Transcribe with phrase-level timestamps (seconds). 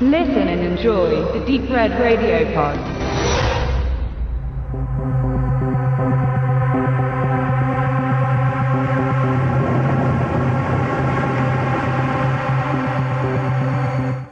[0.00, 2.76] Listen and enjoy the Deep Red Radio Pod.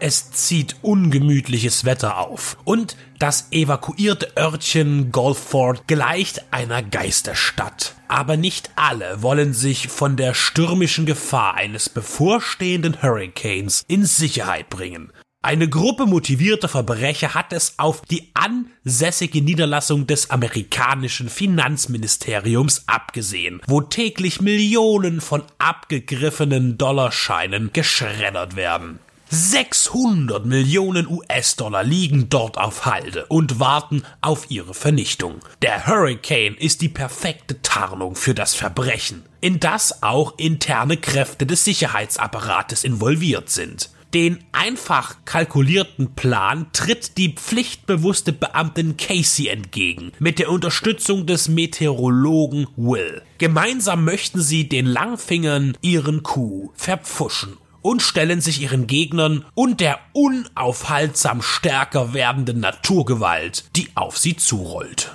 [0.00, 7.94] Es zieht ungemütliches Wetter auf und das evakuierte Örtchen Golford gleicht einer Geisterstadt.
[8.08, 15.12] Aber nicht alle wollen sich von der stürmischen Gefahr eines bevorstehenden Hurricanes in Sicherheit bringen.
[15.44, 23.80] Eine Gruppe motivierter Verbrecher hat es auf die ansässige Niederlassung des amerikanischen Finanzministeriums abgesehen, wo
[23.80, 29.00] täglich Millionen von abgegriffenen Dollarscheinen geschreddert werden.
[29.30, 35.40] 600 Millionen US-Dollar liegen dort auf Halde und warten auf ihre Vernichtung.
[35.60, 41.64] Der Hurricane ist die perfekte Tarnung für das Verbrechen, in das auch interne Kräfte des
[41.64, 43.90] Sicherheitsapparates involviert sind.
[44.14, 52.66] Den einfach kalkulierten Plan tritt die pflichtbewusste Beamtin Casey entgegen, mit der Unterstützung des Meteorologen
[52.76, 53.22] Will.
[53.38, 59.98] Gemeinsam möchten sie den Langfingern ihren Coup verpfuschen und stellen sich ihren Gegnern und der
[60.12, 65.12] unaufhaltsam stärker werdenden Naturgewalt, die auf sie zurollt.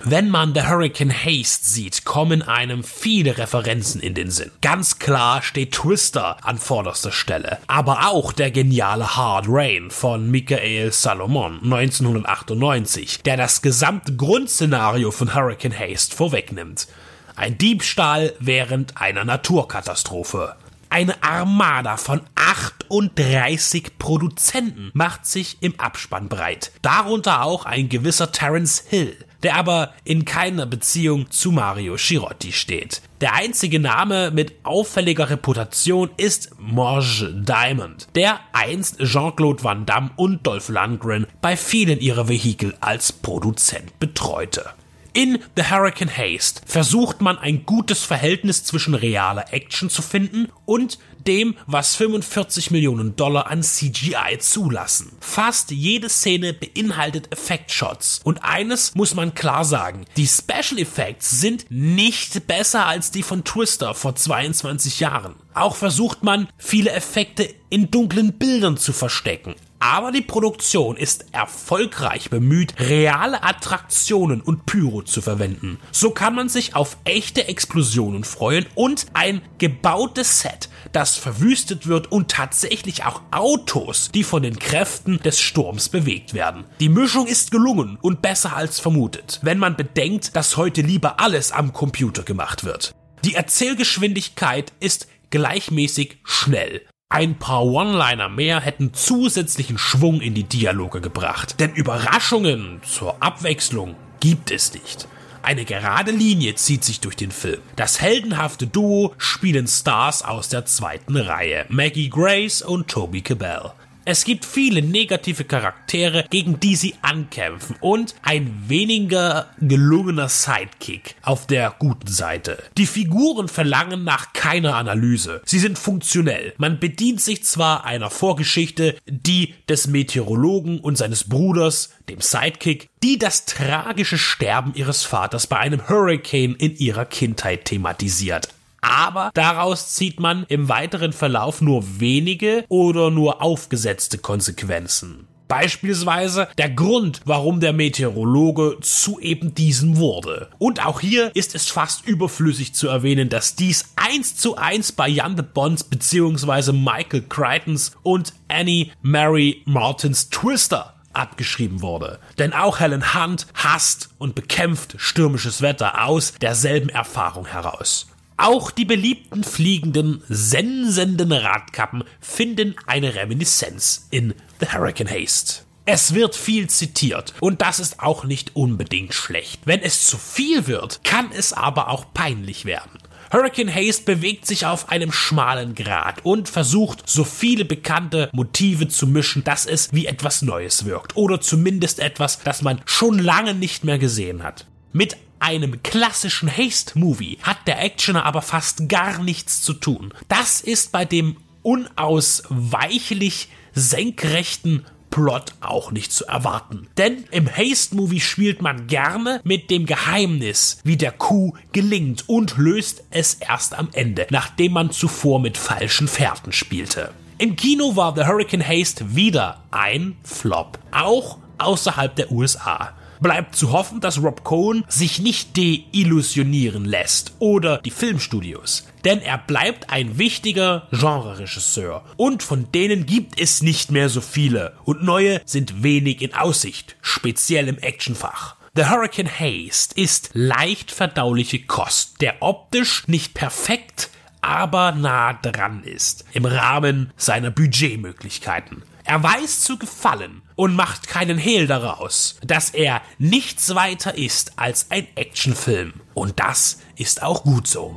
[0.04, 4.50] Wenn man The Hurricane Haste sieht, kommen einem viele Referenzen in den Sinn.
[4.60, 10.90] Ganz klar steht Twister an vorderster Stelle, aber auch der geniale Hard Rain von Michael
[10.90, 16.88] Salomon 1998, der das gesamte Grundszenario von Hurricane Haste vorwegnimmt.
[17.36, 20.56] Ein Diebstahl während einer Naturkatastrophe.
[20.90, 26.72] Eine Armada von 38 Produzenten macht sich im Abspann breit.
[26.82, 33.02] Darunter auch ein gewisser Terence Hill, der aber in keiner Beziehung zu Mario Schirotti steht.
[33.20, 40.46] Der einzige Name mit auffälliger Reputation ist Morge Diamond, der einst Jean-Claude Van Damme und
[40.46, 44.70] Dolph Lundgren bei vielen ihrer Vehikel als Produzent betreute.
[45.14, 50.98] In The Hurricane Haste versucht man ein gutes Verhältnis zwischen realer Action zu finden und
[51.26, 55.12] dem, was 45 Millionen Dollar an CGI zulassen.
[55.20, 61.66] Fast jede Szene beinhaltet Effektshots und eines muss man klar sagen, die Special Effects sind
[61.70, 65.34] nicht besser als die von Twister vor 22 Jahren.
[65.54, 69.54] Auch versucht man, viele Effekte in dunklen Bildern zu verstecken.
[69.82, 75.80] Aber die Produktion ist erfolgreich bemüht, reale Attraktionen und Pyro zu verwenden.
[75.90, 82.12] So kann man sich auf echte Explosionen freuen und ein gebautes Set, das verwüstet wird
[82.12, 86.64] und tatsächlich auch Autos, die von den Kräften des Sturms bewegt werden.
[86.78, 91.50] Die Mischung ist gelungen und besser als vermutet, wenn man bedenkt, dass heute lieber alles
[91.50, 92.94] am Computer gemacht wird.
[93.24, 96.82] Die Erzählgeschwindigkeit ist gleichmäßig schnell.
[97.08, 103.96] Ein paar One-Liner mehr hätten zusätzlichen Schwung in die Dialoge gebracht, denn Überraschungen zur Abwechslung
[104.20, 105.08] gibt es nicht.
[105.42, 107.60] Eine gerade Linie zieht sich durch den Film.
[107.74, 113.72] Das heldenhafte Duo spielen Stars aus der zweiten Reihe, Maggie Grace und Toby Cabell.
[114.04, 121.46] Es gibt viele negative Charaktere, gegen die sie ankämpfen und ein weniger gelungener Sidekick auf
[121.46, 122.60] der guten Seite.
[122.76, 125.40] Die Figuren verlangen nach keiner Analyse.
[125.44, 126.52] Sie sind funktionell.
[126.58, 133.18] Man bedient sich zwar einer Vorgeschichte, die des Meteorologen und seines Bruders, dem Sidekick, die
[133.18, 138.48] das tragische Sterben ihres Vaters bei einem Hurricane in ihrer Kindheit thematisiert
[138.82, 145.28] aber daraus zieht man im weiteren Verlauf nur wenige oder nur aufgesetzte Konsequenzen.
[145.48, 150.48] Beispielsweise der Grund, warum der Meteorologe zu eben diesem wurde.
[150.58, 155.08] Und auch hier ist es fast überflüssig zu erwähnen, dass dies eins zu eins bei
[155.08, 156.72] Jan de Bonds bzw.
[156.72, 162.18] Michael Crichtons und Annie Mary Martins Twister abgeschrieben wurde.
[162.38, 168.06] Denn auch Helen Hunt hasst und bekämpft stürmisches Wetter aus derselben Erfahrung heraus.
[168.42, 175.62] Auch die beliebten fliegenden, sensenden Radkappen finden eine Reminiszenz in The Hurricane Haste.
[175.84, 179.60] Es wird viel zitiert und das ist auch nicht unbedingt schlecht.
[179.64, 182.98] Wenn es zu viel wird, kann es aber auch peinlich werden.
[183.30, 189.06] Hurricane Haste bewegt sich auf einem schmalen Grat und versucht, so viele bekannte Motive zu
[189.06, 191.16] mischen, dass es wie etwas Neues wirkt.
[191.16, 194.66] Oder zumindest etwas, das man schon lange nicht mehr gesehen hat.
[194.92, 200.14] Mit einem klassischen Haste-Movie hat der Actioner aber fast gar nichts zu tun.
[200.28, 206.88] Das ist bei dem unausweichlich senkrechten Plot auch nicht zu erwarten.
[206.96, 213.04] Denn im Haste-Movie spielt man gerne mit dem Geheimnis, wie der Coup gelingt und löst
[213.10, 217.12] es erst am Ende, nachdem man zuvor mit falschen Fährten spielte.
[217.38, 223.72] Im Kino war The Hurricane Haste wieder ein Flop, auch außerhalb der USA bleibt zu
[223.72, 228.86] hoffen, dass Rob Cohen sich nicht deillusionieren lässt oder die Filmstudios.
[229.04, 232.04] Denn er bleibt ein wichtiger Genreregisseur.
[232.16, 234.76] Und von denen gibt es nicht mehr so viele.
[234.84, 238.56] Und neue sind wenig in Aussicht, speziell im Actionfach.
[238.74, 244.08] The Hurricane Haste ist leicht verdauliche Kost, der optisch nicht perfekt,
[244.40, 248.82] aber nah dran ist, im Rahmen seiner Budgetmöglichkeiten.
[249.04, 254.86] Er weiß zu gefallen und macht keinen Hehl daraus, dass er nichts weiter ist als
[254.90, 255.94] ein Actionfilm.
[256.14, 257.94] Und das ist auch gut so.